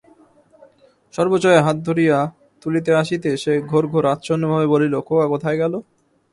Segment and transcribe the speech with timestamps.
[1.13, 2.17] সর্বজয়া হাত ধরিয়া
[2.61, 5.73] তুলিতে আসিতে সে ঘোর-ঘোর আচ্ছন্নভাবে বলিল, খোকা কোথায় গেল?